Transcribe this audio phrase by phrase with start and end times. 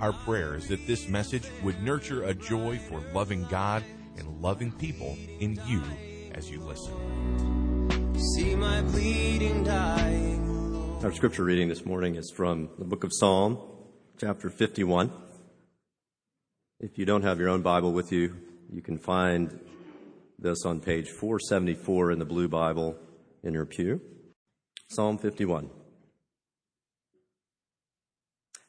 [0.00, 3.84] Our prayer is that this message would nurture a joy for loving God
[4.16, 5.82] and loving people in you
[6.34, 6.94] as you listen.
[8.34, 13.58] See my bleeding dying Our scripture reading this morning is from the book of Psalm,
[14.18, 15.12] chapter 51.
[16.80, 18.36] If you don't have your own Bible with you,
[18.72, 19.60] you can find
[20.38, 22.96] this on page 474 in the Blue Bible
[23.42, 24.00] in your pew.
[24.88, 25.68] Psalm 51.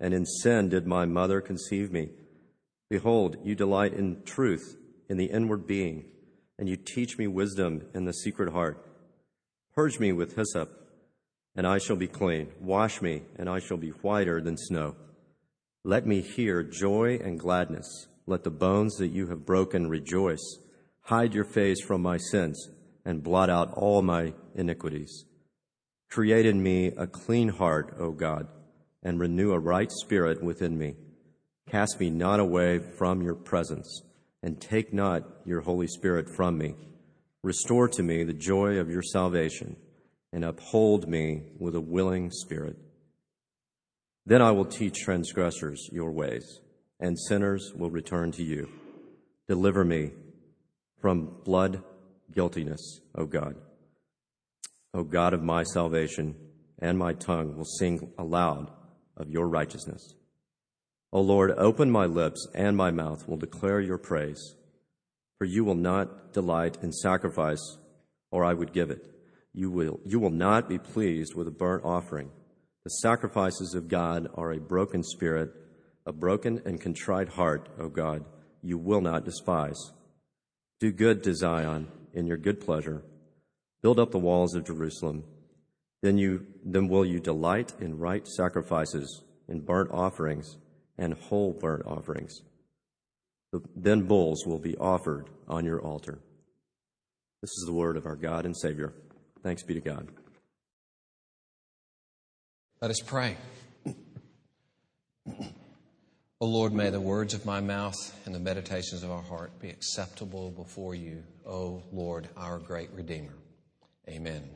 [0.00, 2.08] and in sin did my mother conceive me.
[2.88, 4.76] Behold, you delight in truth
[5.08, 6.04] in the inward being,
[6.58, 8.84] and you teach me wisdom in the secret heart.
[9.74, 10.70] Purge me with hyssop,
[11.54, 12.48] and I shall be clean.
[12.60, 14.96] Wash me, and I shall be whiter than snow.
[15.84, 18.08] Let me hear joy and gladness.
[18.26, 20.58] Let the bones that you have broken rejoice.
[21.02, 22.70] Hide your face from my sins,
[23.04, 25.24] and blot out all my iniquities.
[26.08, 28.48] Create in me a clean heart, O God
[29.02, 30.94] and renew a right spirit within me.
[31.68, 34.02] Cast me not away from your presence,
[34.42, 36.74] and take not your Holy Spirit from me.
[37.42, 39.76] Restore to me the joy of your salvation,
[40.32, 42.76] and uphold me with a willing spirit.
[44.26, 46.60] Then I will teach transgressors your ways,
[46.98, 48.68] and sinners will return to you.
[49.48, 50.12] Deliver me
[51.00, 51.82] from blood
[52.34, 53.56] guiltiness, O God.
[54.92, 56.34] O God of my salvation,
[56.80, 58.70] and my tongue will sing aloud
[59.20, 60.14] of your righteousness.
[61.12, 64.54] O Lord, open my lips, and my mouth will declare your praise.
[65.38, 67.78] For you will not delight in sacrifice,
[68.30, 69.04] or I would give it.
[69.52, 72.30] You will, you will not be pleased with a burnt offering.
[72.84, 75.50] The sacrifices of God are a broken spirit,
[76.06, 78.24] a broken and contrite heart, O God,
[78.62, 79.92] you will not despise.
[80.78, 83.02] Do good to Zion in your good pleasure.
[83.82, 85.24] Build up the walls of Jerusalem.
[86.02, 90.56] Then you then will you delight in right sacrifices, in burnt offerings,
[90.96, 92.40] and whole burnt offerings.
[93.74, 96.20] Then bulls will be offered on your altar.
[97.42, 98.92] This is the word of our God and Savior.
[99.42, 100.08] Thanks be to God.
[102.80, 103.36] Let us pray.
[106.42, 107.94] O Lord, may the words of my mouth
[108.24, 113.34] and the meditations of our heart be acceptable before you, O Lord, our great Redeemer.
[114.08, 114.48] Amen.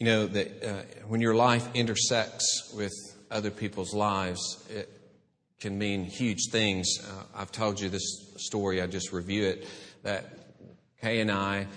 [0.00, 2.92] You know, that uh, when your life intersects with
[3.30, 4.90] other people's lives, it
[5.60, 6.88] can mean huge things.
[7.00, 9.68] Uh, I've told you this story, I just review it,
[10.02, 10.24] that
[11.00, 11.68] Kay and I,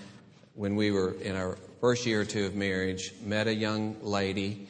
[0.56, 4.68] when we were in our first year or two of marriage, met a young lady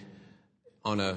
[0.84, 1.16] on a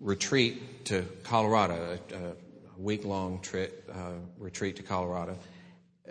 [0.00, 2.32] retreat to Colorado, a, a
[2.76, 5.38] week long trip, uh, retreat to Colorado.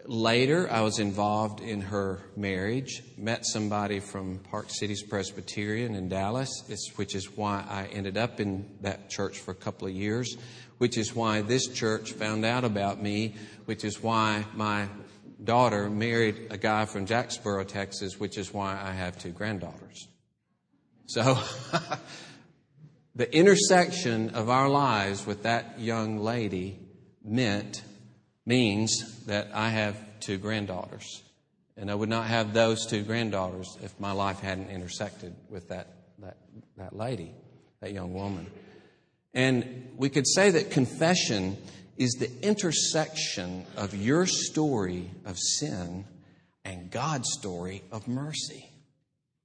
[0.06, 6.50] Later, I was involved in her marriage, met somebody from Park Cities Presbyterian in Dallas,
[6.96, 10.38] which is why I ended up in that church for a couple of years,
[10.80, 13.36] which is why this church found out about me,
[13.66, 14.88] which is why my
[15.44, 20.08] daughter married a guy from Jacksboro, Texas, which is why I have two granddaughters.
[21.08, 21.38] So,
[23.16, 26.80] the intersection of our lives with that young lady
[27.24, 27.84] meant
[28.46, 31.22] means that I have two granddaughters.
[31.78, 35.88] And I would not have those two granddaughters if my life hadn't intersected with that,
[36.20, 36.38] that,
[36.78, 37.34] that lady,
[37.80, 38.48] that young woman.
[39.34, 41.58] And we could say that confession
[41.98, 46.06] is the intersection of your story of sin
[46.66, 48.70] and God's story of mercy.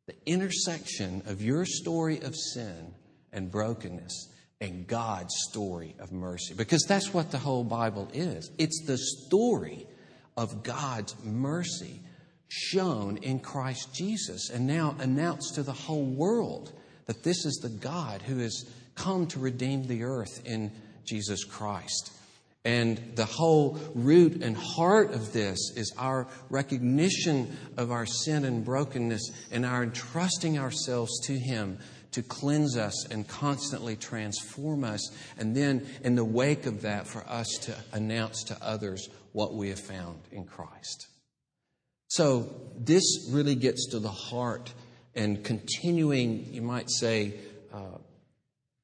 [0.06, 2.94] The intersection of your story of sin
[3.32, 4.28] and brokenness
[4.60, 6.54] and God's story of mercy.
[6.54, 8.50] Because that's what the whole Bible is.
[8.58, 9.86] It's the story
[10.36, 12.00] of God's mercy
[12.48, 16.72] shown in Christ Jesus and now announced to the whole world
[17.06, 18.64] that this is the God who has
[18.94, 20.72] come to redeem the earth in
[21.04, 22.12] Jesus Christ.
[22.64, 28.64] And the whole root and heart of this is our recognition of our sin and
[28.64, 31.78] brokenness and our entrusting ourselves to Him
[32.16, 35.14] to cleanse us and constantly transform us.
[35.36, 39.68] And then, in the wake of that, for us to announce to others what we
[39.68, 41.08] have found in Christ.
[42.08, 44.72] So, this really gets to the heart
[45.14, 47.34] and continuing, you might say,
[47.70, 47.98] uh,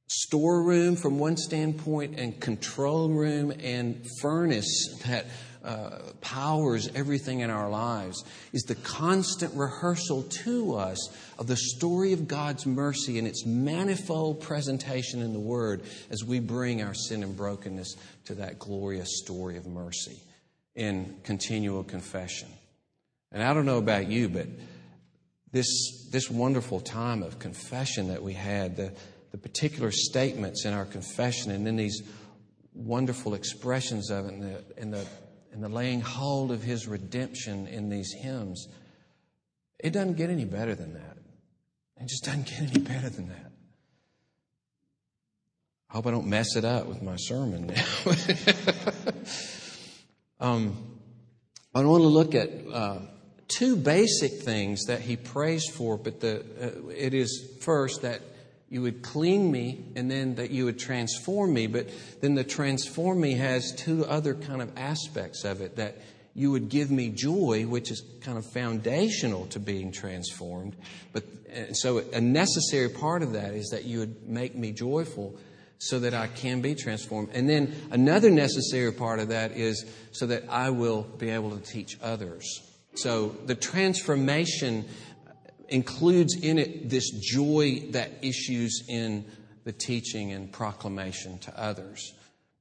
[0.08, 5.24] storeroom from one standpoint and control room and furnace that
[5.64, 10.98] uh, powers everything in our lives is the constant rehearsal to us
[11.38, 16.40] of the story of God's mercy and its manifold presentation in the Word as we
[16.40, 20.20] bring our sin and brokenness to that glorious story of mercy
[20.74, 22.48] in continual confession.
[23.30, 24.46] And I don't know about you, but
[25.52, 28.92] this, this wonderful time of confession that we had, the,
[29.30, 32.02] the particular statements in our confession and then these
[32.74, 35.06] wonderful expressions of it and the, and the,
[35.52, 38.68] and the laying hold of his redemption in these hymns,
[39.78, 41.18] it doesn't get any better than that.
[42.00, 43.52] It just doesn't get any better than that.
[45.90, 47.84] I hope I don't mess it up with my sermon now.
[50.40, 50.76] um,
[51.74, 52.98] I want to look at uh,
[53.46, 58.22] two basic things that he prays for, but the, uh, it is first that
[58.72, 61.66] you would clean me and then that you would transform me.
[61.66, 61.90] But
[62.22, 65.98] then the transform me has two other kind of aspects of it that
[66.34, 70.74] you would give me joy, which is kind of foundational to being transformed.
[71.12, 71.24] But
[71.74, 75.36] so a necessary part of that is that you would make me joyful
[75.76, 77.28] so that I can be transformed.
[77.34, 81.60] And then another necessary part of that is so that I will be able to
[81.60, 82.62] teach others.
[82.94, 84.86] So the transformation
[85.72, 89.24] includes in it this joy that issues in
[89.64, 92.12] the teaching and proclamation to others.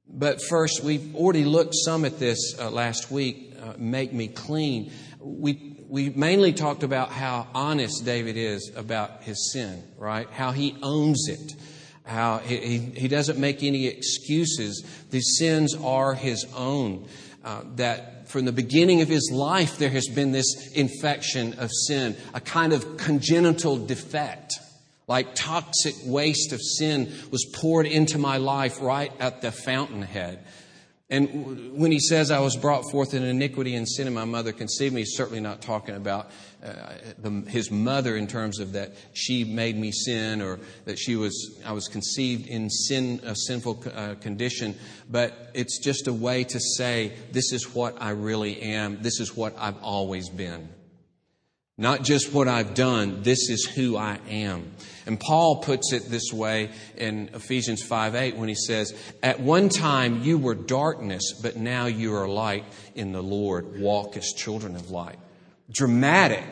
[0.08, 4.92] But first, we've already looked some at this uh, last week, uh, Make Me Clean.
[5.20, 10.30] We, we mainly talked about how honest David is about his sin, right?
[10.30, 11.54] How he owns it.
[12.04, 14.84] How he, he, doesn't make any excuses.
[15.12, 17.08] These sins are his own.
[17.44, 22.16] Uh, that from the beginning of his life, there has been this infection of sin,
[22.34, 24.54] a kind of congenital defect.
[25.08, 30.40] Like toxic waste of sin was poured into my life right at the fountainhead.
[31.12, 34.54] And when he says, I was brought forth in iniquity and sin, and my mother
[34.54, 36.32] conceived me, he's certainly not talking about
[36.64, 41.18] uh, the, his mother in terms of that she made me sin or that she
[41.18, 44.78] was, I was conceived in sin, a sinful uh, condition.
[45.10, 49.02] But it's just a way to say, this is what I really am.
[49.02, 50.70] This is what I've always been.
[51.78, 54.72] Not just what I've done, this is who I am.
[55.06, 59.70] And Paul puts it this way in Ephesians 5 8 when he says, At one
[59.70, 63.80] time you were darkness, but now you are light in the Lord.
[63.80, 65.18] Walk as children of light.
[65.72, 66.44] Dramatic.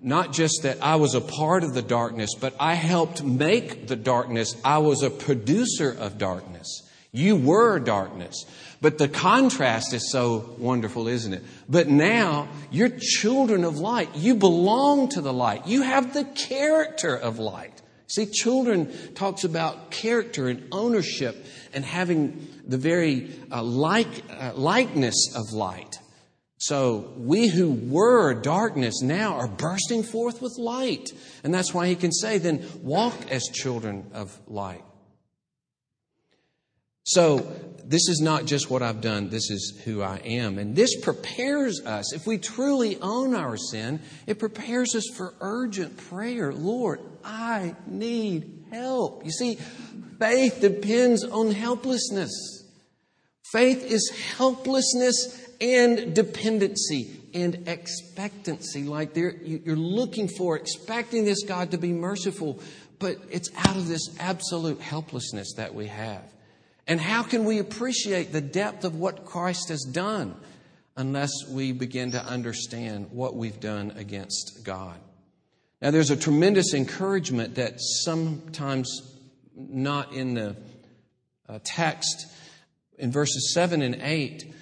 [0.00, 3.96] Not just that I was a part of the darkness, but I helped make the
[3.96, 4.54] darkness.
[4.62, 6.82] I was a producer of darkness.
[7.10, 8.44] You were darkness.
[8.84, 11.42] But the contrast is so wonderful, isn't it?
[11.66, 14.14] But now you're children of light.
[14.14, 15.66] You belong to the light.
[15.66, 17.80] You have the character of light.
[18.08, 25.34] See, children talks about character and ownership and having the very uh, like, uh, likeness
[25.34, 25.98] of light.
[26.58, 31.08] So we who were darkness now are bursting forth with light.
[31.42, 34.84] And that's why he can say, then walk as children of light.
[37.04, 37.46] So
[37.84, 40.58] this is not just what I've done, this is who I am.
[40.58, 45.98] And this prepares us, if we truly own our sin, it prepares us for urgent
[46.08, 46.52] prayer.
[46.52, 49.24] Lord, I need help.
[49.24, 49.58] You see,
[50.18, 52.64] faith depends on helplessness.
[53.52, 58.84] Faith is helplessness and dependency and expectancy.
[58.84, 62.60] Like you're looking for, expecting this God to be merciful,
[62.98, 66.24] but it's out of this absolute helplessness that we have.
[66.86, 70.36] And how can we appreciate the depth of what Christ has done
[70.96, 74.98] unless we begin to understand what we've done against God?
[75.80, 79.16] Now, there's a tremendous encouragement that sometimes
[79.56, 80.56] not in the
[81.48, 82.26] uh, text
[82.98, 84.54] in verses 7 and 8.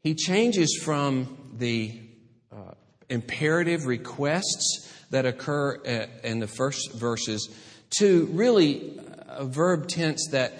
[0.00, 2.00] He changes from the
[2.52, 2.72] uh,
[3.08, 7.48] imperative requests that occur uh, in the first verses
[7.98, 8.98] to really
[9.28, 10.54] a verb tense that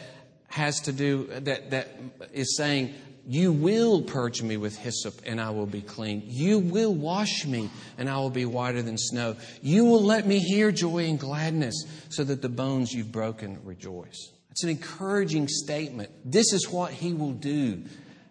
[0.57, 1.89] has to do, that, that
[2.33, 2.95] is saying,
[3.29, 6.23] you will purge me with hyssop and I will be clean.
[6.25, 9.37] You will wash me and I will be whiter than snow.
[9.61, 14.33] You will let me hear joy and gladness so that the bones you've broken rejoice.
[14.51, 16.11] It's an encouraging statement.
[16.25, 17.83] This is what he will do.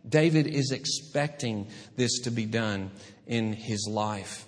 [0.08, 2.90] David is expecting this to be done
[3.28, 4.46] in his life.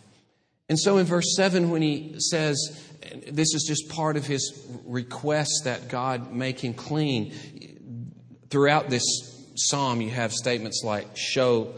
[0.70, 2.84] And so in verse 7, when he says,
[3.28, 7.34] this is just part of his request that God make him clean,
[8.50, 9.04] throughout this
[9.56, 11.74] psalm, you have statements like, show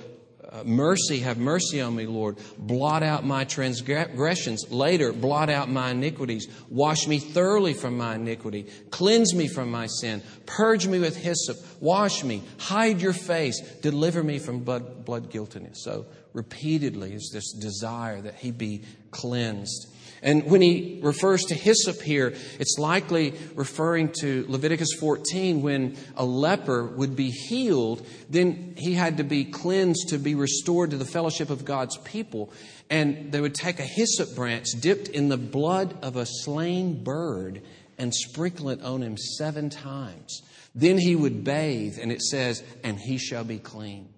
[0.52, 2.38] uh, mercy, have mercy on me, Lord.
[2.58, 4.72] Blot out my transgressions.
[4.72, 6.48] Later, blot out my iniquities.
[6.70, 8.64] Wash me thoroughly from my iniquity.
[8.90, 10.24] Cleanse me from my sin.
[10.48, 11.58] Purge me with hyssop.
[11.80, 12.42] Wash me.
[12.58, 13.62] Hide your face.
[13.82, 15.84] Deliver me from blood, blood guiltiness.
[15.84, 19.88] So, repeatedly is this desire that he be cleansed.
[20.22, 26.26] And when he refers to hyssop here, it's likely referring to Leviticus 14 when a
[26.26, 31.06] leper would be healed, then he had to be cleansed to be restored to the
[31.06, 32.52] fellowship of God's people.
[32.90, 37.62] And they would take a hyssop branch dipped in the blood of a slain bird
[37.98, 40.42] and sprinkle it on him seven times.
[40.76, 44.10] Then he would bathe, and it says, and he shall be clean.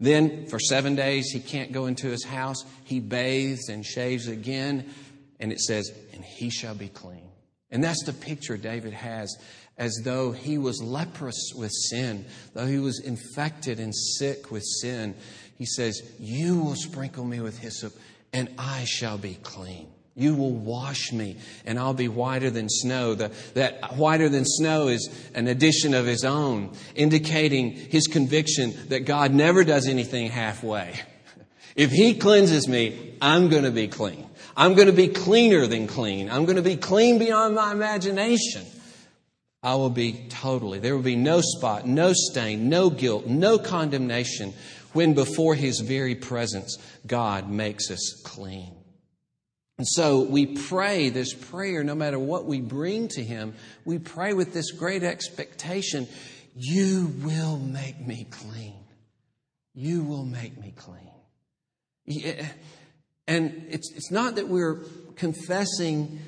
[0.00, 2.64] Then for seven days he can't go into his house.
[2.84, 4.92] He bathes and shaves again
[5.40, 7.28] and it says, and he shall be clean.
[7.70, 9.36] And that's the picture David has
[9.78, 15.14] as though he was leprous with sin, though he was infected and sick with sin.
[15.56, 17.94] He says, You will sprinkle me with hyssop,
[18.32, 19.88] and I shall be clean.
[20.14, 23.14] You will wash me, and I'll be whiter than snow.
[23.14, 29.06] The, that whiter than snow is an addition of his own, indicating his conviction that
[29.06, 30.94] God never does anything halfway.
[31.76, 34.28] If he cleanses me, I'm going to be clean.
[34.56, 36.30] I'm going to be cleaner than clean.
[36.30, 38.64] I'm going to be clean beyond my imagination.
[39.62, 44.54] I will be totally, there will be no spot, no stain, no guilt, no condemnation
[44.94, 48.74] when before His very presence God makes us clean.
[49.76, 53.54] And so we pray this prayer, no matter what we bring to Him,
[53.84, 56.08] we pray with this great expectation
[56.54, 58.74] You will make me clean.
[59.74, 61.10] You will make me clean.
[62.06, 62.46] Yeah.
[63.30, 64.80] And it's, it's not that we're
[65.14, 66.18] confessing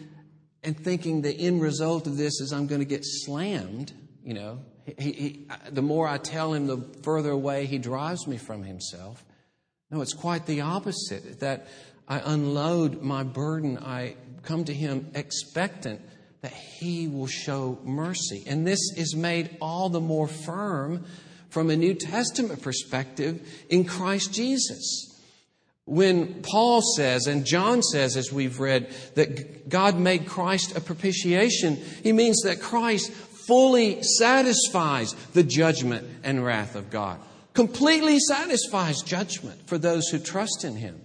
[0.62, 3.92] and thinking the end result of this is I'm going to get slammed.
[4.24, 4.58] You know,
[4.98, 9.24] he, he, the more I tell him, the further away he drives me from himself.
[9.90, 11.40] No, it's quite the opposite.
[11.40, 11.66] That
[12.06, 16.02] I unload my burden, I come to him expectant
[16.42, 18.44] that he will show mercy.
[18.46, 21.04] And this is made all the more firm
[21.48, 25.11] from a New Testament perspective in Christ Jesus.
[25.84, 31.76] When Paul says, and John says, as we've read, that God made Christ a propitiation,
[32.02, 37.20] he means that Christ fully satisfies the judgment and wrath of God.
[37.54, 41.00] Completely satisfies judgment for those who trust in him.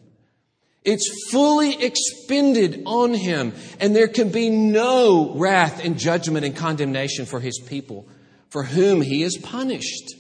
[0.86, 7.26] It's fully expended on him, and there can be no wrath and judgment and condemnation
[7.26, 8.08] for his people,
[8.50, 10.17] for whom he is punished.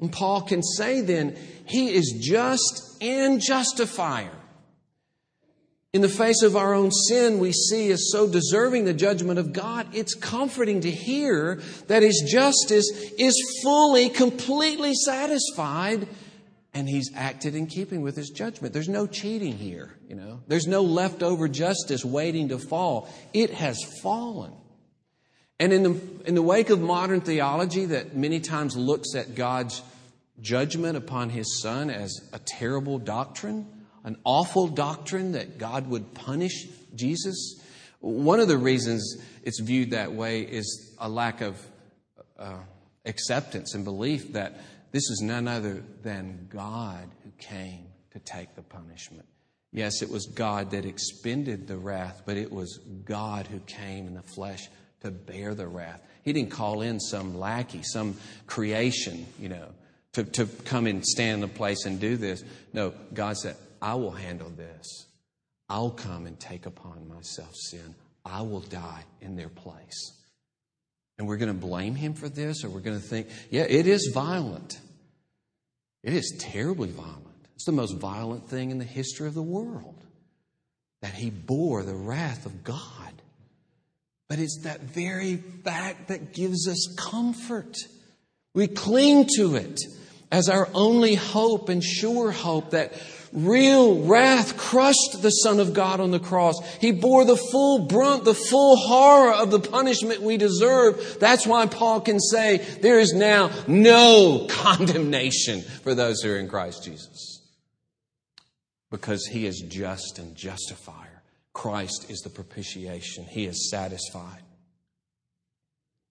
[0.00, 4.30] And Paul can say then, he is just and justifier.
[5.92, 9.52] In the face of our own sin, we see as so deserving the judgment of
[9.52, 9.88] God.
[9.92, 12.88] It's comforting to hear that His justice
[13.18, 16.06] is fully, completely satisfied,
[16.72, 18.72] and He's acted in keeping with His judgment.
[18.72, 20.40] There's no cheating here, you know.
[20.46, 23.12] There's no leftover justice waiting to fall.
[23.32, 24.52] It has fallen.
[25.58, 29.82] And in the, in the wake of modern theology that many times looks at God's
[30.40, 33.66] judgment upon his son as a terrible doctrine,
[34.04, 37.60] an awful doctrine that God would punish Jesus.
[38.00, 41.60] One of the reasons it's viewed that way is a lack of
[42.38, 42.58] uh,
[43.04, 44.60] acceptance and belief that
[44.92, 49.26] this is none other than God who came to take the punishment.
[49.72, 54.14] Yes, it was God that expended the wrath, but it was God who came in
[54.14, 54.68] the flesh
[55.02, 56.02] to bear the wrath.
[56.24, 58.16] He didn't call in some lackey, some
[58.46, 59.68] creation, you know,
[60.14, 62.42] to, to come and stand in the place and do this.
[62.72, 65.06] No, God said, I will handle this.
[65.68, 67.94] I'll come and take upon myself sin.
[68.24, 70.12] I will die in their place.
[71.18, 73.86] And we're going to blame him for this, or we're going to think, yeah, it
[73.86, 74.78] is violent.
[76.02, 77.26] It is terribly violent.
[77.54, 80.02] It's the most violent thing in the history of the world
[81.02, 83.12] that he bore the wrath of God.
[84.28, 87.76] But it's that very fact that gives us comfort.
[88.54, 89.80] We cling to it
[90.32, 92.92] as our only hope and sure hope that
[93.32, 96.56] real wrath crushed the Son of God on the cross.
[96.80, 101.18] He bore the full brunt, the full horror of the punishment we deserve.
[101.20, 106.48] That's why Paul can say there is now no condemnation for those who are in
[106.48, 107.42] Christ Jesus.
[108.90, 111.22] Because he is just and justifier.
[111.52, 113.24] Christ is the propitiation.
[113.24, 114.42] He is satisfied.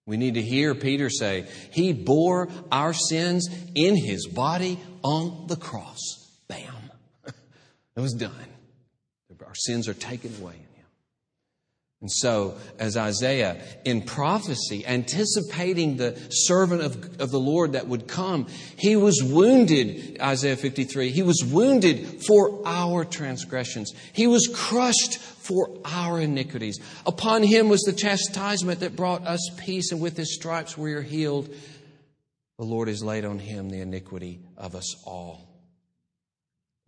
[0.06, 5.56] We need to hear Peter say, He bore our sins in His body on the
[5.56, 5.98] cross.
[6.48, 6.74] Bam.
[7.26, 8.32] it was done.
[9.46, 10.54] Our sins are taken away.
[12.00, 18.08] And so, as Isaiah, in prophecy, anticipating the servant of, of the Lord that would
[18.08, 18.46] come,
[18.78, 23.92] he was wounded, Isaiah 53, he was wounded for our transgressions.
[24.14, 26.78] He was crushed for our iniquities.
[27.04, 31.02] Upon him was the chastisement that brought us peace, and with his stripes we are
[31.02, 31.50] healed.
[32.58, 35.49] The Lord has laid on him the iniquity of us all.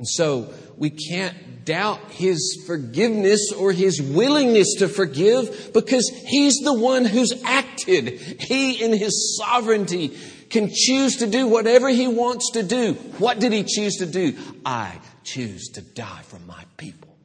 [0.03, 6.75] And so we can't doubt his forgiveness or his willingness to forgive because he's the
[6.75, 8.19] one who's acted.
[8.41, 10.09] He, in his sovereignty,
[10.51, 12.95] can choose to do whatever he wants to do.
[13.19, 14.37] What did he choose to do?
[14.67, 17.17] I choose to die for my people.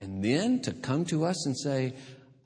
[0.00, 1.92] And then to come to us and say,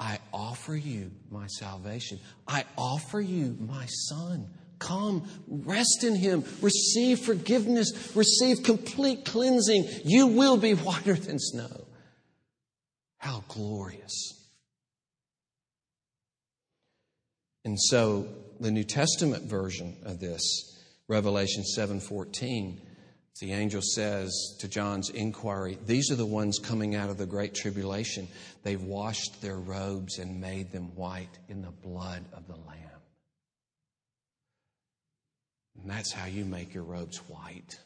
[0.01, 2.19] I offer you my salvation.
[2.49, 4.49] I offer you my son.
[4.85, 9.89] Come, rest in him, receive forgiveness, receive complete cleansing.
[10.05, 11.87] You will be whiter than snow.
[13.17, 14.35] How glorious.
[17.65, 18.29] And so
[18.61, 20.43] the New Testament version of this,
[21.09, 22.79] Revelation 7:14,
[23.41, 27.55] the angel says to John's inquiry, These are the ones coming out of the great
[27.55, 28.29] tribulation.
[28.63, 32.85] They've washed their robes and made them white in the blood of the Lamb.
[35.81, 37.79] And that's how you make your robes white.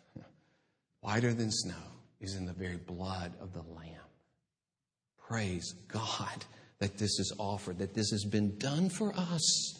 [1.00, 1.74] Whiter than snow
[2.20, 3.94] is in the very blood of the Lamb.
[5.28, 6.44] Praise God
[6.78, 9.74] that this is offered, that this has been done for us.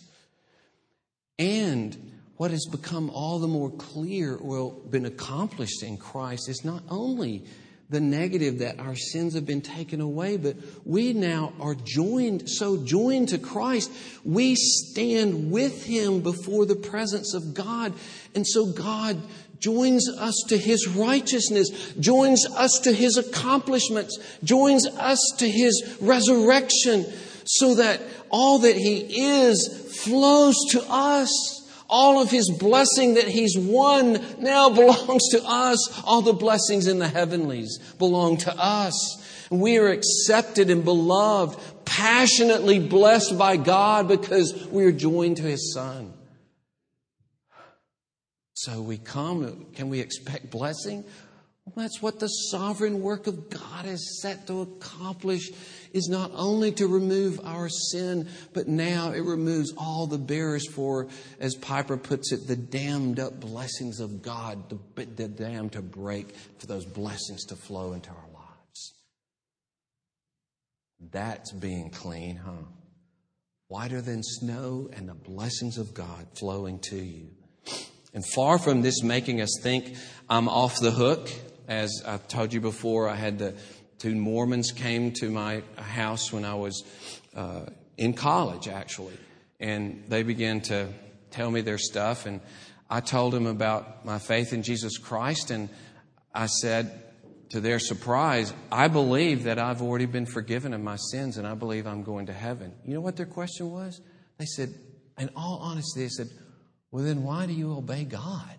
[1.38, 6.82] And what has become all the more clear, well, been accomplished in Christ is not
[6.88, 7.44] only
[7.90, 12.76] the negative that our sins have been taken away, but we now are joined, so
[12.76, 13.90] joined to Christ,
[14.25, 17.95] we stand with Him before the presence of God.
[18.35, 19.22] And so God
[19.59, 27.07] joins us to His righteousness, joins us to His accomplishments, joins us to His resurrection,
[27.44, 28.98] so that all that He
[29.40, 31.58] is flows to us.
[31.88, 36.03] All of his blessing that he's won now belongs to us.
[36.05, 39.24] All the blessings in the heavenlies belong to us.
[39.51, 45.72] We are accepted and beloved, passionately blessed by God because we are joined to his
[45.72, 46.12] son.
[48.53, 51.05] So we come, can we expect blessing?
[51.64, 55.51] Well, that's what the sovereign work of God is set to accomplish
[55.92, 61.09] is not only to remove our sin, but now it removes all the barriers for,
[61.40, 66.35] as Piper puts it, the dammed up blessings of God, the, the dam to break
[66.59, 68.94] for those blessings to flow into our lives.
[71.12, 72.64] That's being clean, huh?
[73.68, 77.29] Whiter than snow and the blessings of God flowing to you.
[78.14, 79.94] And far from this making us think
[80.29, 81.31] I'm off the hook,
[81.68, 83.55] as I've told you before, I had the
[83.98, 86.84] two Mormons came to my house when I was
[87.34, 89.16] uh, in college, actually,
[89.61, 90.88] and they began to
[91.30, 92.26] tell me their stuff.
[92.26, 92.40] And
[92.88, 95.68] I told them about my faith in Jesus Christ, and
[96.34, 97.02] I said,
[97.50, 101.54] to their surprise, I believe that I've already been forgiven of my sins, and I
[101.54, 102.74] believe I'm going to heaven.
[102.84, 104.00] You know what their question was?
[104.38, 104.74] They said,
[105.18, 106.28] in all honesty, they said,
[106.90, 108.56] Well, then why do you obey God?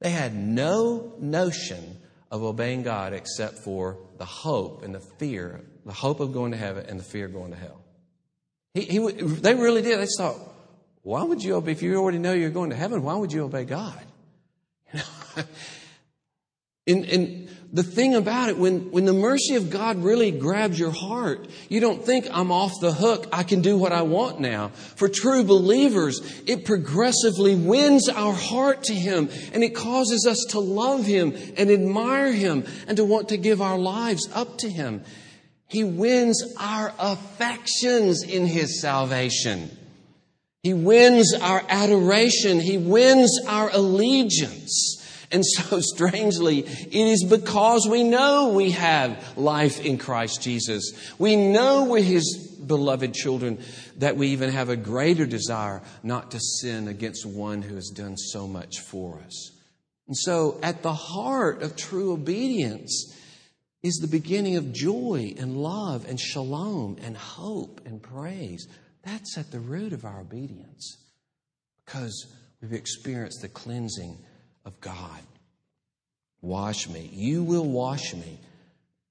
[0.00, 1.98] They had no notion
[2.32, 6.56] of obeying God except for the hope and the fear, the hope of going to
[6.56, 7.78] heaven and the fear of going to hell.
[8.72, 10.00] He, he, they really did.
[10.00, 10.36] They thought,
[11.02, 13.44] why would you obey, if you already know you're going to heaven, why would you
[13.44, 14.00] obey God?
[14.94, 15.44] You know?
[16.86, 17.41] and, and
[17.74, 21.80] the thing about it, when, when the mercy of God really grabs your heart, you
[21.80, 23.26] don't think I'm off the hook.
[23.32, 24.68] I can do what I want now.
[24.68, 30.60] For true believers, it progressively wins our heart to Him and it causes us to
[30.60, 35.02] love Him and admire Him and to want to give our lives up to Him.
[35.66, 39.70] He wins our affections in His salvation.
[40.62, 42.60] He wins our adoration.
[42.60, 45.01] He wins our allegiance.
[45.32, 50.92] And so strangely, it is because we know we have life in Christ Jesus.
[51.18, 53.58] We know we're His beloved children
[53.96, 58.16] that we even have a greater desire not to sin against one who has done
[58.16, 59.50] so much for us.
[60.06, 63.16] And so at the heart of true obedience
[63.82, 68.68] is the beginning of joy and love and shalom and hope and praise.
[69.02, 70.98] That's at the root of our obedience
[71.84, 74.18] because we've experienced the cleansing
[74.64, 75.20] of God.
[76.40, 77.08] Wash me.
[77.12, 78.38] You will wash me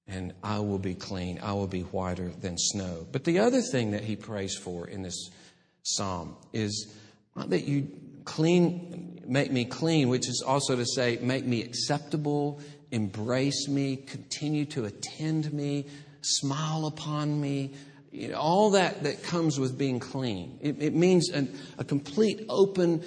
[0.07, 1.39] and I will be clean.
[1.41, 3.07] I will be whiter than snow.
[3.11, 5.29] But the other thing that he prays for in this
[5.83, 6.93] psalm is
[7.35, 7.87] not that you
[8.25, 12.59] clean, make me clean, which is also to say, make me acceptable,
[12.91, 15.85] embrace me, continue to attend me,
[16.21, 17.73] smile upon me.
[18.11, 20.59] You know, all that that comes with being clean.
[20.61, 23.03] It, it means an, a complete, open,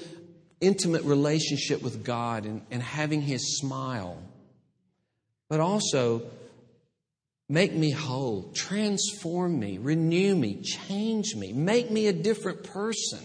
[0.60, 4.18] intimate relationship with God and, and having His smile.
[5.48, 6.22] But also,
[7.48, 13.20] make me whole, transform me, renew me, change me, make me a different person.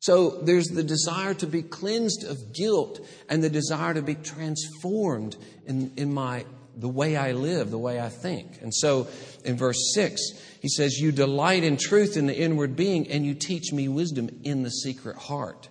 [0.00, 5.36] So there's the desire to be cleansed of guilt and the desire to be transformed
[5.66, 6.44] in, in my
[6.76, 8.60] the way I live, the way I think.
[8.60, 9.06] And so
[9.44, 10.20] in verse 6,
[10.60, 14.28] he says, You delight in truth in the inward being, and you teach me wisdom
[14.44, 15.68] in the secret heart.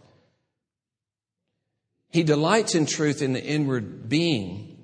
[2.13, 4.77] He delights in truth in the inward being,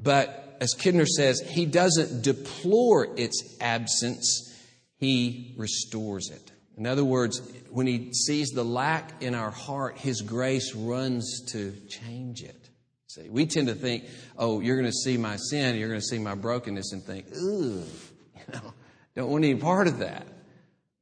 [0.00, 4.54] but as Kidner says, he doesn't deplore its absence,
[4.96, 6.52] he restores it.
[6.76, 11.72] In other words, when he sees the lack in our heart, his grace runs to
[11.88, 12.70] change it.
[13.08, 14.04] See, we tend to think,
[14.38, 17.26] oh, you're going to see my sin, you're going to see my brokenness, and think,
[17.36, 17.82] ooh,
[18.36, 18.74] you know,
[19.16, 20.24] don't want any part of that.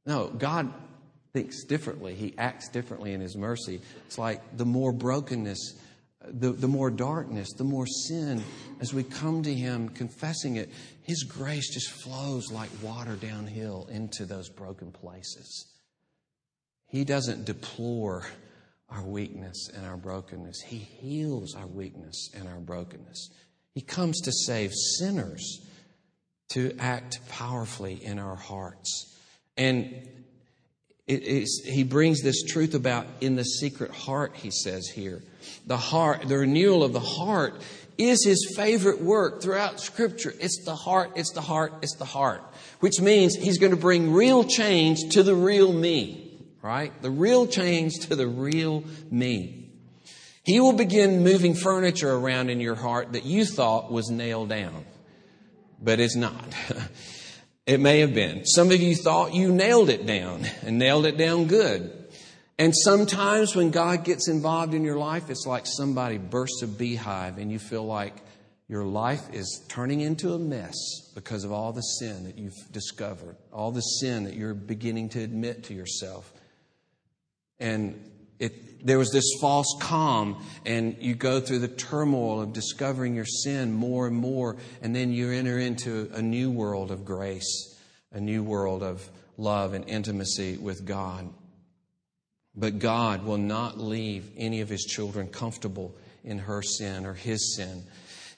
[0.07, 0.73] No, God
[1.35, 2.15] thinks differently.
[2.15, 3.81] He acts differently in His mercy.
[4.07, 5.77] It's like the more brokenness,
[6.25, 8.41] the, the more darkness, the more sin,
[8.79, 10.69] as we come to Him confessing it,
[11.01, 15.67] His grace just flows like water downhill into those broken places.
[16.87, 18.23] He doesn't deplore
[18.89, 23.29] our weakness and our brokenness, He heals our weakness and our brokenness.
[23.73, 25.59] He comes to save sinners,
[26.51, 29.19] to act powerfully in our hearts.
[29.57, 30.07] And
[31.07, 35.21] he brings this truth about in the secret heart, he says here.
[35.67, 37.61] The heart, the renewal of the heart
[37.97, 40.33] is his favorite work throughout Scripture.
[40.39, 42.43] It's the heart, it's the heart, it's the heart.
[42.79, 46.25] Which means he's going to bring real change to the real me
[46.65, 46.99] right?
[47.03, 49.69] The real change to the real me.
[50.43, 54.83] He will begin moving furniture around in your heart that you thought was nailed down,
[55.79, 56.43] but it's not.
[57.65, 58.45] it may have been.
[58.45, 61.91] Some of you thought you nailed it down and nailed it down good.
[62.57, 67.37] And sometimes when God gets involved in your life, it's like somebody bursts a beehive
[67.37, 68.15] and you feel like
[68.67, 70.73] your life is turning into a mess
[71.13, 75.21] because of all the sin that you've discovered, all the sin that you're beginning to
[75.21, 76.31] admit to yourself
[77.59, 78.53] and it,
[78.85, 83.73] there was this false calm, and you go through the turmoil of discovering your sin
[83.73, 87.75] more and more, and then you enter into a new world of grace,
[88.13, 91.27] a new world of love and intimacy with God.
[92.55, 97.55] But God will not leave any of His children comfortable in her sin or his
[97.55, 97.83] sin.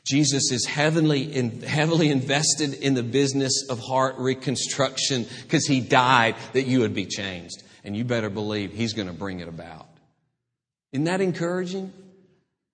[0.05, 6.35] Jesus is heavily, in, heavily invested in the business of heart reconstruction because He died
[6.53, 9.87] that you would be changed and you better believe He's going to bring it about.
[10.91, 11.93] Isn't that encouraging?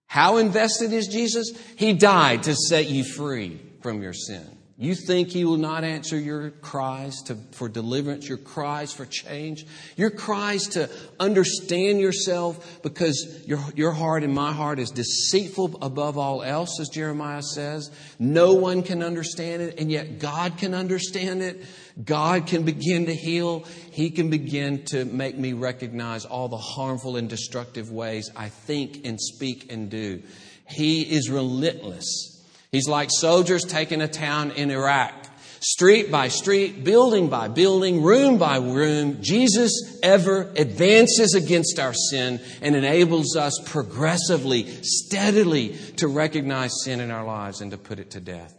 [0.08, 1.52] How invested is Jesus?
[1.76, 4.46] He died to set you free from your sin.
[4.78, 9.66] You think He will not answer your cries to, for deliverance, your cries for change,
[9.96, 16.18] your cries to understand yourself because your, your heart and my heart is deceitful above
[16.18, 17.92] all else, as Jeremiah says.
[18.18, 21.64] No one can understand it, and yet God can understand it.
[22.02, 23.66] God can begin to heal.
[23.92, 29.06] He can begin to make me recognize all the harmful and destructive ways I think
[29.06, 30.24] and speak and do.
[30.68, 32.44] He is relentless.
[32.72, 35.14] He's like soldiers taking a town in Iraq.
[35.60, 42.42] Street by street, building by building, room by room, Jesus ever advances against our sin
[42.62, 48.12] and enables us progressively, steadily to recognize sin in our lives and to put it
[48.12, 48.54] to death.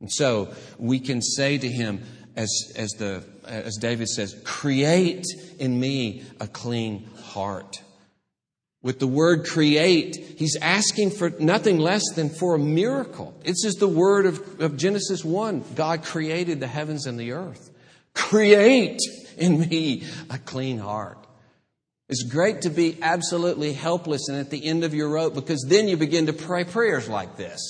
[0.00, 2.02] And so we can say to him,
[2.36, 5.24] as, as, the, as David says, create
[5.58, 7.82] in me a clean heart.
[8.82, 13.34] With the word create, he's asking for nothing less than for a miracle.
[13.42, 15.64] This is the word of, of Genesis 1.
[15.74, 17.70] God created the heavens and the earth.
[18.14, 19.00] Create
[19.36, 21.18] in me a clean heart.
[22.08, 25.88] It's great to be absolutely helpless and at the end of your rope because then
[25.88, 27.60] you begin to pray prayers like this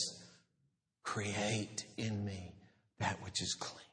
[1.03, 2.53] Create in me
[2.99, 3.86] that which is clean.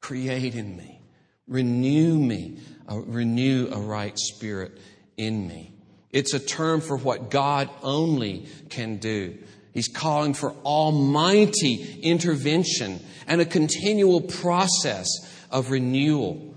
[0.00, 1.00] Create in me.
[1.46, 2.58] Renew me.
[2.88, 4.78] Renew a right spirit
[5.16, 5.72] in me.
[6.10, 9.38] It's a term for what God only can do.
[9.72, 15.06] He's calling for almighty intervention and a continual process
[15.50, 16.50] of renewal.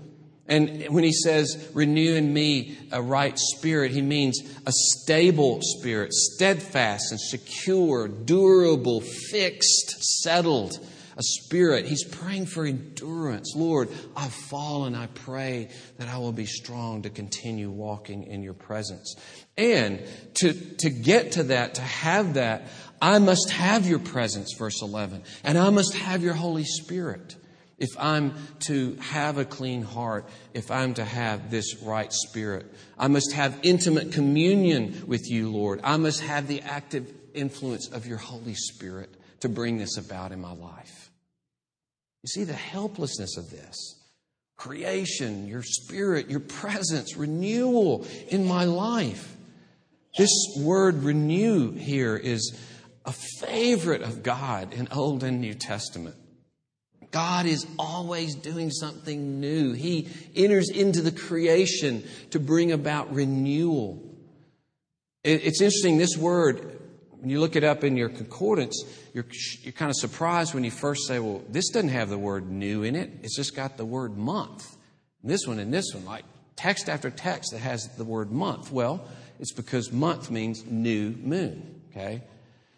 [0.46, 6.12] And when he says, renew in me a right spirit, he means a stable spirit,
[6.12, 10.78] steadfast and secure, durable, fixed, settled,
[11.16, 11.86] a spirit.
[11.86, 13.54] He's praying for endurance.
[13.56, 14.94] Lord, I've fallen.
[14.94, 19.14] I pray that I will be strong to continue walking in your presence.
[19.56, 20.02] And
[20.34, 22.68] to, to get to that, to have that,
[23.00, 27.36] I must have your presence, verse 11, and I must have your Holy Spirit
[27.78, 32.72] if I'm to have a clean heart, if I'm to have this right spirit.
[32.98, 35.80] I must have intimate communion with you, Lord.
[35.82, 39.10] I must have the active influence of your Holy Spirit
[39.44, 41.10] to bring this about in my life.
[42.22, 43.76] You see the helplessness of this
[44.56, 49.36] creation, your spirit, your presence, renewal in my life.
[50.16, 52.58] This word renew here is
[53.04, 56.14] a favorite of God in Old and New Testament.
[57.10, 59.72] God is always doing something new.
[59.72, 64.02] He enters into the creation to bring about renewal.
[65.22, 66.80] It's interesting, this word,
[67.24, 68.84] when you look it up in your concordance,
[69.14, 69.24] you're,
[69.62, 72.82] you're kind of surprised when you first say, well, this doesn't have the word new
[72.82, 73.10] in it.
[73.22, 74.76] It's just got the word month.
[75.22, 78.70] And this one and this one, like text after text that has the word month.
[78.70, 79.08] Well,
[79.40, 82.24] it's because month means new moon, okay?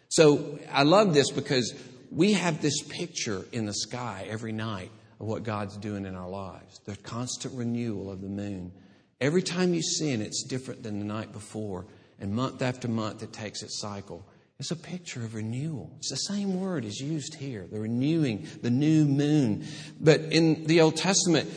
[0.07, 1.75] So I love this because
[2.09, 6.29] we have this picture in the sky every night of what God's doing in our
[6.29, 8.71] lives the constant renewal of the moon.
[9.19, 11.85] Every time you sin, it's different than the night before.
[12.19, 14.25] And month after month, it takes its cycle.
[14.59, 15.91] It's a picture of renewal.
[15.97, 19.65] It's the same word is used here the renewing, the new moon.
[19.99, 21.49] But in the Old Testament,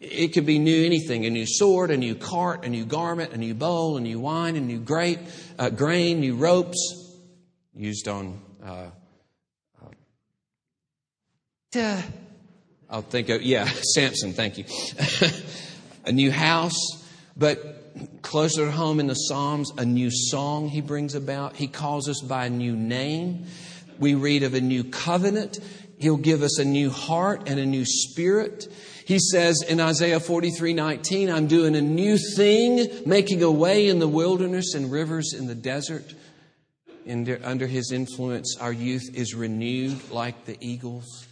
[0.00, 3.36] it could be new anything a new sword, a new cart, a new garment, a
[3.36, 5.20] new bowl, a new wine, a new grape,
[5.58, 7.18] uh, grain, new ropes,
[7.74, 8.86] used on uh,
[11.72, 12.02] Duh.
[12.88, 14.64] I'll think of, yeah, Samson, thank you.
[16.04, 16.74] a new house,
[17.36, 17.79] but
[18.22, 21.56] closer to home in the Psalms, a new song he brings about.
[21.56, 23.46] He calls us by a new name.
[23.98, 25.58] We read of a new covenant.
[25.98, 28.68] He'll give us a new heart and a new spirit.
[29.04, 33.98] He says in Isaiah 43 19, I'm doing a new thing, making a way in
[33.98, 36.14] the wilderness and rivers in the desert.
[37.06, 41.26] under his influence, our youth is renewed like the eagles.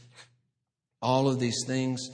[1.00, 2.10] All of these things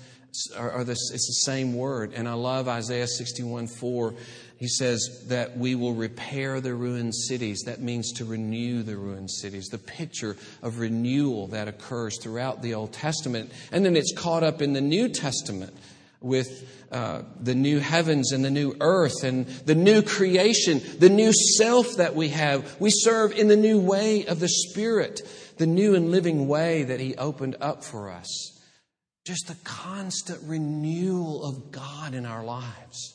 [0.56, 2.12] are, are it's the same word.
[2.14, 4.14] And I love Isaiah 61 4.
[4.56, 7.62] He says that we will repair the ruined cities.
[7.66, 9.66] That means to renew the ruined cities.
[9.66, 13.52] The picture of renewal that occurs throughout the Old Testament.
[13.72, 15.76] And then it's caught up in the New Testament
[16.20, 21.32] with uh, the new heavens and the new earth and the new creation, the new
[21.32, 22.80] self that we have.
[22.80, 25.20] We serve in the new way of the Spirit,
[25.58, 28.53] the new and living way that He opened up for us
[29.24, 33.14] just the constant renewal of God in our lives.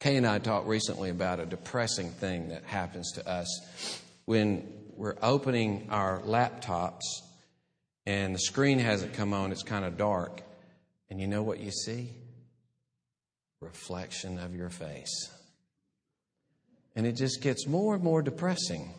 [0.00, 5.16] Kay and I talked recently about a depressing thing that happens to us when we're
[5.22, 7.02] opening our laptops
[8.04, 10.42] and the screen hasn't come on, it's kind of dark.
[11.10, 12.10] And you know what you see?
[13.60, 15.30] Reflection of your face.
[16.96, 18.92] And it just gets more and more depressing.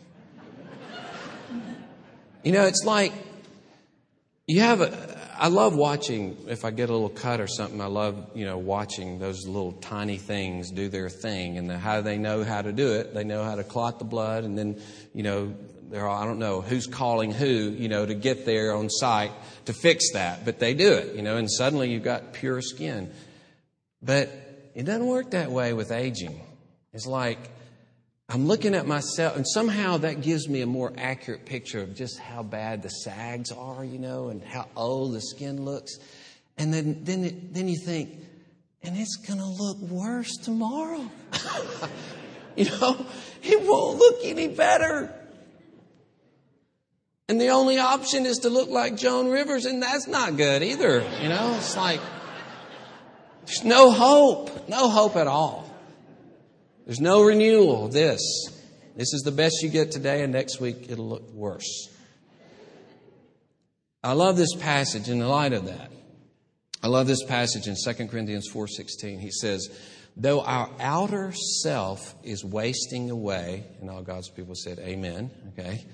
[2.42, 3.12] you know, it's like
[4.50, 7.86] you have a, I love watching, if I get a little cut or something, I
[7.86, 12.18] love, you know, watching those little tiny things do their thing and the, how they
[12.18, 13.14] know how to do it.
[13.14, 14.82] They know how to clot the blood and then,
[15.14, 15.54] you know,
[15.88, 19.30] they're all, I don't know who's calling who, you know, to get there on site
[19.66, 23.12] to fix that, but they do it, you know, and suddenly you've got pure skin.
[24.02, 24.30] But
[24.74, 26.40] it doesn't work that way with aging.
[26.92, 27.38] It's like,
[28.32, 32.16] I'm looking at myself, and somehow that gives me a more accurate picture of just
[32.20, 35.98] how bad the sags are, you know, and how old the skin looks.
[36.56, 38.10] And then, then, it, then you think,
[38.84, 41.10] and it's going to look worse tomorrow.
[42.56, 43.04] you know,
[43.42, 45.12] it won't look any better.
[47.28, 51.04] And the only option is to look like Joan Rivers, and that's not good either.
[51.20, 52.00] You know, it's like,
[53.46, 55.69] there's no hope, no hope at all.
[56.86, 58.20] There's no renewal of this.
[58.96, 61.88] This is the best you get today, and next week it'll look worse.
[64.02, 65.92] I love this passage in the light of that.
[66.82, 69.20] I love this passage in 2 Corinthians 4:16.
[69.20, 69.68] He says,
[70.16, 75.86] "Though our outer self is wasting away," and all God's people said amen, okay?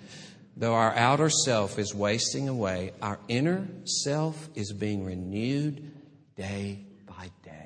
[0.57, 5.90] Though our outer self is wasting away, our inner self is being renewed
[6.37, 7.65] day by day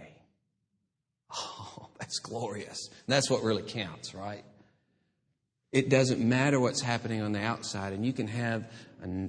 [2.11, 2.89] that's glorious.
[2.89, 4.43] And that's what really counts, right?
[5.71, 7.93] It doesn't matter what's happening on the outside.
[7.93, 8.69] And you can have,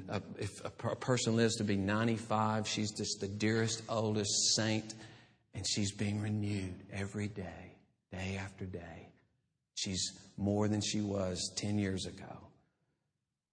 [0.09, 4.95] a, if a, a person lives to be 95, she's just the dearest, oldest saint,
[5.53, 7.75] and she's being renewed every day,
[8.11, 9.09] day after day.
[9.75, 12.35] She's more than she was 10 years ago.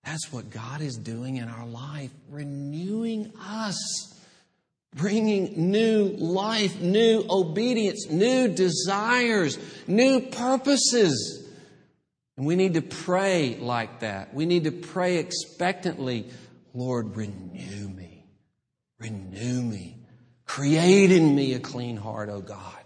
[0.07, 4.18] That's what God is doing in our life, renewing us,
[4.95, 11.49] bringing new life, new obedience, new desires, new purposes.
[12.37, 14.33] And we need to pray like that.
[14.33, 16.31] We need to pray expectantly
[16.75, 18.25] Lord, renew me.
[19.01, 19.97] Renew me.
[20.45, 22.77] Create in me a clean heart, O God.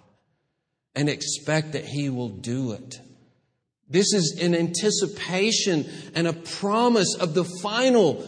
[0.95, 3.01] And expect that He will do it.
[3.89, 8.27] This is an anticipation and a promise of the final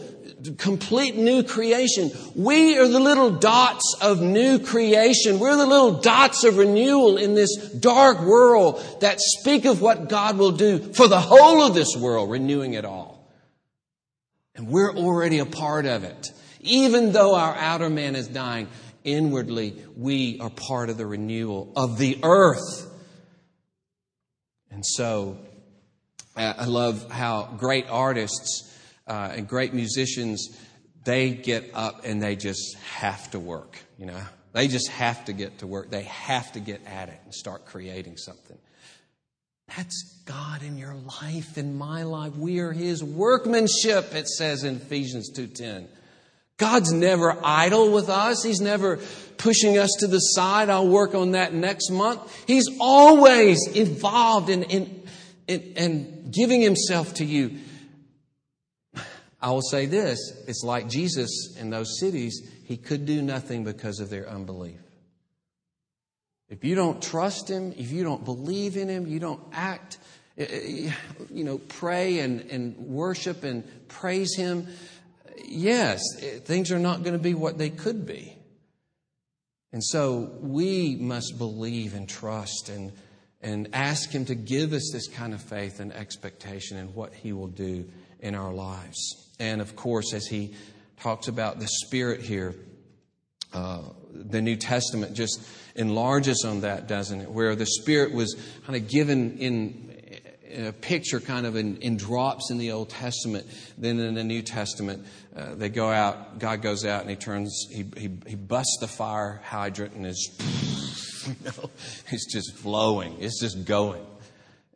[0.51, 2.11] complete new creation.
[2.35, 5.39] We are the little dots of new creation.
[5.39, 10.37] We're the little dots of renewal in this dark world that speak of what God
[10.37, 13.29] will do for the whole of this world, renewing it all.
[14.55, 16.31] And we're already a part of it.
[16.61, 18.67] Even though our outer man is dying,
[19.03, 22.91] inwardly we are part of the renewal of the earth.
[24.71, 25.37] And so,
[26.37, 28.69] I love how great artists
[29.07, 30.57] uh, and great musicians,
[31.03, 34.21] they get up and they just have to work, you know.
[34.53, 35.89] They just have to get to work.
[35.89, 38.57] They have to get at it and start creating something.
[39.75, 42.35] That's God in your life, in my life.
[42.35, 45.87] We are His workmanship, it says in Ephesians 2.10.
[46.57, 48.43] God's never idle with us.
[48.43, 48.99] He's never
[49.37, 50.69] pushing us to the side.
[50.69, 52.21] I'll work on that next month.
[52.47, 55.03] He's always involved in, in,
[55.47, 57.57] in, in giving Himself to you.
[59.45, 63.99] I will say this it's like Jesus in those cities, He could do nothing because
[63.99, 64.81] of their unbelief.
[66.49, 69.99] If you don't trust Him, if you don't believe in Him, you don't act,
[70.39, 70.91] eh, eh,
[71.29, 74.67] you know, pray and, and worship and praise Him,
[75.45, 78.35] yes, eh, things are not going to be what they could be.
[79.71, 82.93] And so we must believe and trust and,
[83.43, 87.31] and ask Him to give us this kind of faith and expectation in what He
[87.31, 87.87] will do
[88.19, 89.29] in our lives.
[89.39, 90.53] And of course, as He
[90.99, 92.55] talks about the Spirit here,
[93.53, 93.81] uh,
[94.13, 95.41] the New Testament just
[95.75, 97.29] enlarges on that, doesn't it?
[97.29, 99.97] Where the Spirit was kind of given in,
[100.49, 103.45] in a picture, kind of in, in, drops in the Old Testament.
[103.77, 107.67] Then in the New Testament, uh, they go out, God goes out and He turns,
[107.69, 111.69] He, he, he busts the fire hydrant and is, you know,
[112.09, 114.05] it's just flowing, it's just going.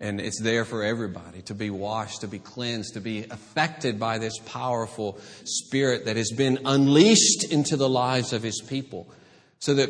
[0.02, 4.18] And it's there for everybody to be washed, to be cleansed, to be affected by
[4.18, 9.12] this powerful spirit that has been unleashed into the lives of his people.
[9.60, 9.90] So that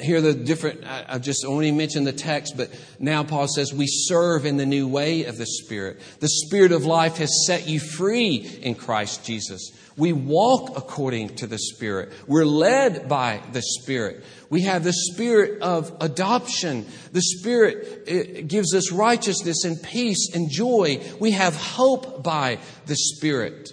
[0.00, 3.86] here are the different, I've just only mentioned the text, but now Paul says we
[3.86, 6.00] serve in the new way of the Spirit.
[6.18, 9.70] The Spirit of life has set you free in Christ Jesus.
[9.96, 12.12] We walk according to the Spirit.
[12.26, 14.24] We're led by the Spirit.
[14.54, 16.86] We have the Spirit of adoption.
[17.10, 21.02] The Spirit eh, gives us righteousness and peace and joy.
[21.18, 23.72] We have hope by the Spirit.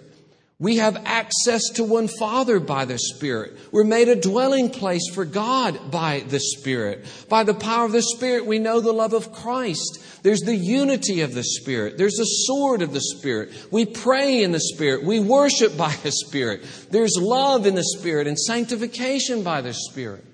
[0.58, 3.60] We have access to one Father by the Spirit.
[3.72, 7.06] We're made a dwelling place for God by the Spirit.
[7.30, 10.24] By the power of the Spirit, we know the love of Christ.
[10.24, 12.00] There's the unity of the Spirit.
[12.00, 13.52] There's the sword of the Spirit.
[13.70, 15.04] We pray in the Spirit.
[15.04, 16.66] We worship by the Spirit.
[16.90, 20.26] There's love in the Spirit and sanctification by the Spirit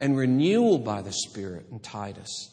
[0.00, 2.50] and renewal by the Spirit in Titus.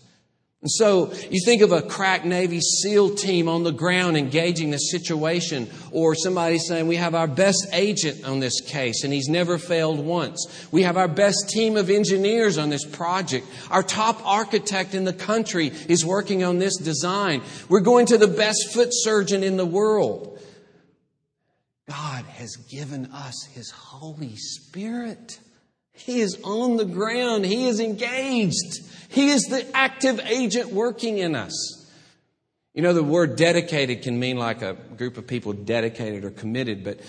[0.61, 4.79] And so you think of a crack Navy SEAL team on the ground engaging the
[4.79, 9.59] situation, or somebody saying, We have our best agent on this case, and he's never
[9.59, 10.67] failed once.
[10.71, 13.45] We have our best team of engineers on this project.
[13.69, 17.43] Our top architect in the country is working on this design.
[17.69, 20.41] We're going to the best foot surgeon in the world.
[21.87, 25.39] God has given us His Holy Spirit.
[25.97, 27.45] He is on the ground.
[27.45, 28.81] He is engaged.
[29.09, 31.85] He is the active agent working in us.
[32.73, 36.83] You know, the word dedicated can mean like a group of people dedicated or committed,
[36.83, 36.99] but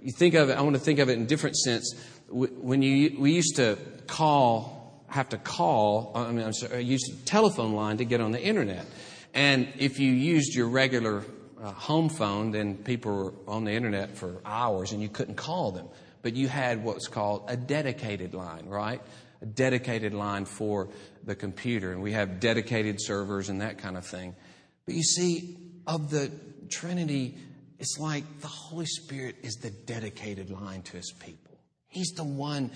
[0.00, 1.94] you think of it, I want to think of it in a different sense.
[2.28, 7.16] When you, we used to call, have to call, I mean, I'm sorry, use a
[7.26, 8.86] telephone line to get on the internet.
[9.34, 11.24] And if you used your regular
[11.60, 15.72] uh, home phone, then people were on the internet for hours and you couldn't call
[15.72, 15.88] them
[16.22, 19.02] but you had what's called a dedicated line, right?
[19.40, 20.88] A dedicated line for
[21.24, 21.92] the computer.
[21.92, 24.34] And we have dedicated servers and that kind of thing.
[24.86, 25.56] But you see,
[25.86, 26.30] of the
[26.68, 27.36] Trinity,
[27.78, 31.58] it's like the Holy Spirit is the dedicated line to his people.
[31.88, 32.70] He's the one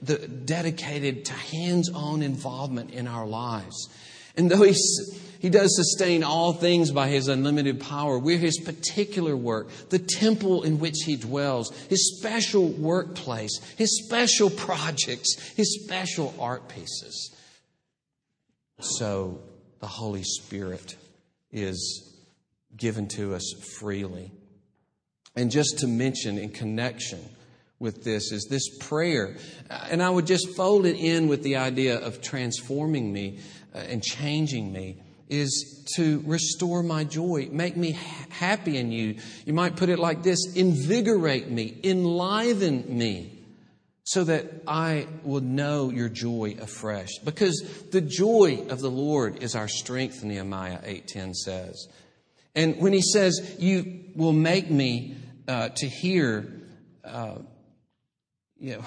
[0.00, 3.88] the dedicated to hands on involvement in our lives.
[4.36, 9.36] And though he's, he does sustain all things by his unlimited power, we're his particular
[9.36, 16.34] work, the temple in which he dwells, his special workplace, his special projects, his special
[16.38, 17.34] art pieces.
[18.80, 19.40] So
[19.80, 20.96] the Holy Spirit
[21.52, 22.14] is
[22.76, 24.32] given to us freely.
[25.36, 27.20] And just to mention in connection
[27.78, 29.36] with this is this prayer.
[29.70, 34.02] And I would just fold it in with the idea of transforming me uh, and
[34.02, 37.96] changing me is to restore my joy, make me
[38.30, 39.16] happy in you.
[39.46, 43.40] You might put it like this invigorate me, enliven me,
[44.02, 47.18] so that I will know your joy afresh.
[47.24, 47.62] Because
[47.92, 51.88] the joy of the Lord is our strength, Nehemiah 8.10 says.
[52.56, 55.16] And when he says, You will make me
[55.46, 56.52] uh, to hear,
[57.04, 57.36] uh,
[58.58, 58.82] yeah,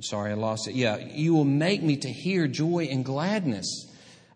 [0.00, 0.76] sorry, I lost it.
[0.76, 3.87] Yeah, you will make me to hear joy and gladness.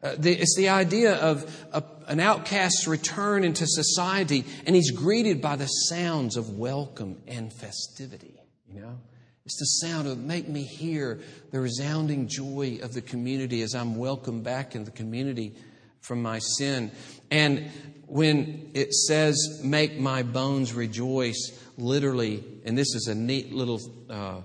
[0.03, 5.41] Uh, the, it's the idea of a, an outcast's return into society, and he's greeted
[5.41, 8.35] by the sounds of welcome and festivity.
[8.69, 8.99] You know,
[9.45, 11.21] it's the sound of make me hear
[11.53, 15.55] the resounding joy of the community as I'm welcomed back in the community
[16.01, 16.91] from my sin.
[17.31, 17.71] And
[18.07, 23.81] when it says, "Make my bones rejoice," literally, and this is a neat little
[24.11, 24.41] uh, uh,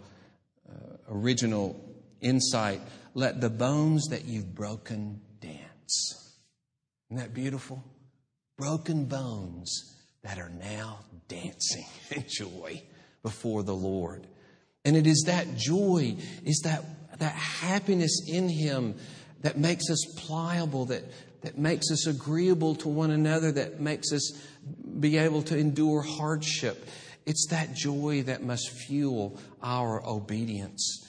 [1.09, 1.83] original
[2.21, 2.81] insight.
[3.15, 5.21] Let the bones that you've broken
[5.87, 6.37] dance.
[7.09, 7.83] Isn't that beautiful?
[8.57, 12.83] Broken bones that are now dancing in joy
[13.23, 14.27] before the Lord.
[14.85, 16.15] And it is that joy,
[16.45, 16.83] is that,
[17.19, 18.95] that happiness in Him
[19.41, 21.03] that makes us pliable, that,
[21.41, 24.41] that makes us agreeable to one another, that makes us
[24.99, 26.87] be able to endure hardship.
[27.25, 31.06] It's that joy that must fuel our obedience.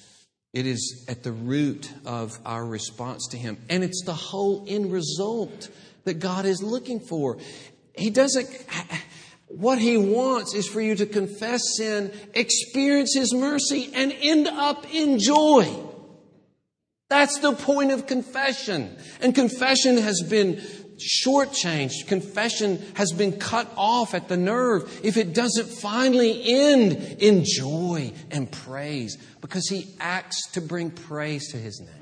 [0.59, 3.59] It is at the root of our response to Him.
[3.71, 5.69] And it's the whole end result
[6.03, 7.39] that God is looking for.
[7.97, 8.49] He doesn't,
[9.47, 14.93] what He wants is for you to confess sin, experience His mercy, and end up
[14.93, 15.73] in joy.
[17.09, 18.97] That's the point of confession.
[19.21, 20.61] And confession has been
[20.99, 22.07] shortchanged.
[22.07, 28.13] Confession has been cut off at the nerve if it doesn't finally end in joy
[28.31, 31.99] and praise because he acts to bring praise to his name.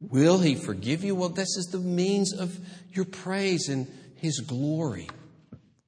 [0.00, 1.14] Will he forgive you?
[1.14, 2.58] Well, this is the means of
[2.92, 3.86] your praise and
[4.16, 5.08] his glory.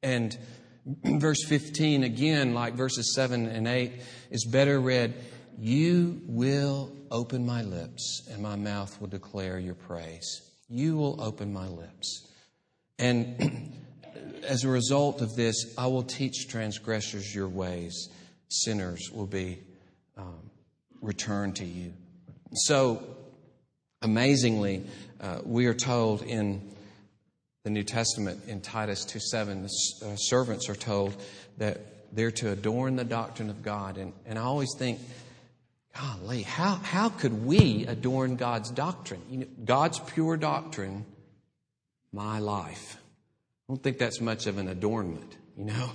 [0.02, 0.36] And
[0.84, 3.92] verse 15, again, like verses 7 and 8,
[4.30, 5.14] is better read
[5.58, 10.51] You will open my lips, and my mouth will declare your praise.
[10.72, 12.26] You will open my lips.
[12.98, 13.74] And
[14.42, 18.08] as a result of this, I will teach transgressors your ways.
[18.48, 19.58] Sinners will be
[20.16, 20.50] um,
[21.02, 21.92] returned to you.
[22.54, 23.02] So,
[24.00, 24.84] amazingly,
[25.20, 26.74] uh, we are told in
[27.64, 31.14] the New Testament in Titus 2 7, the uh, servants are told
[31.58, 31.80] that
[32.14, 33.98] they're to adorn the doctrine of God.
[33.98, 35.00] And, and I always think,
[35.98, 39.20] Golly, how, how could we adorn God's doctrine?
[39.28, 41.04] You know, God's pure doctrine,
[42.12, 42.96] my life.
[43.68, 45.90] I don't think that's much of an adornment, you know?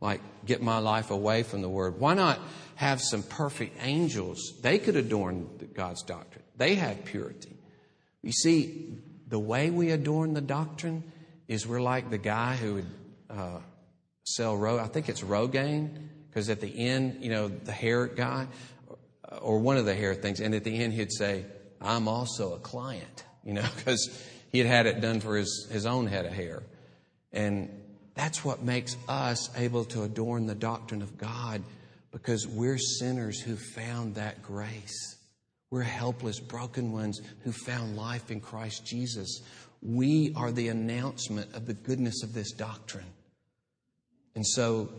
[0.00, 2.00] Like, get my life away from the Word.
[2.00, 2.40] Why not
[2.76, 4.54] have some perfect angels?
[4.62, 7.56] They could adorn God's doctrine, they have purity.
[8.22, 8.96] You see,
[9.28, 11.04] the way we adorn the doctrine
[11.48, 12.86] is we're like the guy who would
[13.30, 13.58] uh,
[14.24, 14.78] sell Ro.
[14.78, 18.46] I think it's Rogaine, because at the end, you know, the hair guy
[19.40, 20.40] or one of the hair things.
[20.40, 21.44] And at the end, he'd say,
[21.80, 25.86] I'm also a client, you know, because he had had it done for his, his
[25.86, 26.62] own head of hair.
[27.32, 27.70] And
[28.14, 31.62] that's what makes us able to adorn the doctrine of God
[32.10, 35.16] because we're sinners who found that grace.
[35.70, 39.40] We're helpless, broken ones who found life in Christ Jesus.
[39.80, 43.06] We are the announcement of the goodness of this doctrine.
[44.34, 44.90] And so,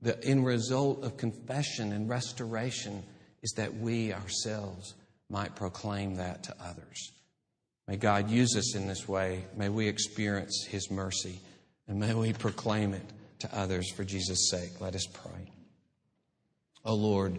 [0.00, 3.02] the end result of confession and restoration
[3.44, 4.94] is that we ourselves
[5.28, 7.12] might proclaim that to others.
[7.86, 9.44] May God use us in this way.
[9.54, 11.38] May we experience His mercy
[11.86, 13.04] and may we proclaim it
[13.40, 14.80] to others for Jesus' sake.
[14.80, 15.52] Let us pray.
[16.86, 17.38] Oh Lord,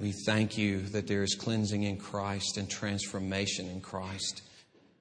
[0.00, 4.42] we thank you that there is cleansing in Christ and transformation in Christ.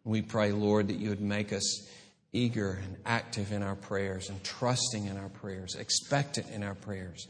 [0.03, 1.87] We pray, Lord, that you would make us
[2.33, 7.27] eager and active in our prayers and trusting in our prayers, expectant in our prayers,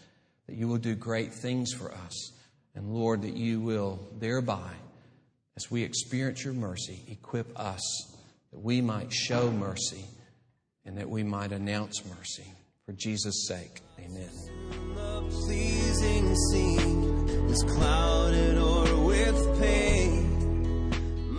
[0.47, 2.31] that you will do great things for us.
[2.75, 4.71] And Lord, that you will thereby,
[5.55, 7.81] as we experience your mercy, equip us
[8.51, 10.05] that we might show mercy
[10.85, 12.45] and that we might announce mercy.
[12.85, 14.29] For Jesus' sake, amen.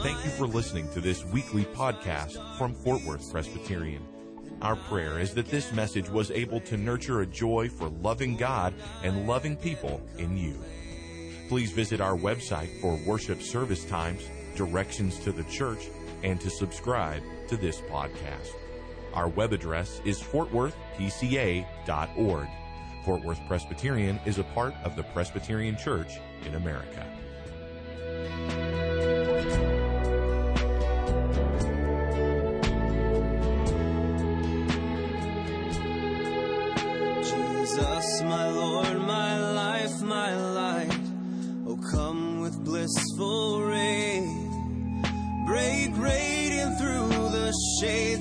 [0.03, 4.03] Thank you for listening to this weekly podcast from Fort Worth Presbyterian.
[4.62, 8.74] Our prayer is that this message was able to nurture a joy for loving God
[9.03, 10.59] and loving people in you.
[11.49, 15.88] Please visit our website for worship service times, directions to the church,
[16.22, 18.51] and to subscribe to this podcast.
[19.14, 22.49] Our web address is fortworthpca.org.
[23.05, 27.07] Fort Worth Presbyterian is a part of the Presbyterian Church in America.